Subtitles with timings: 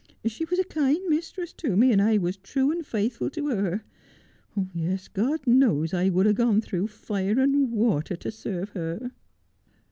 [0.25, 3.83] She was a kind mistress to me, and I was true and faithful to her.
[4.73, 9.11] Yes, God knows I would have gone through lire and water to serve her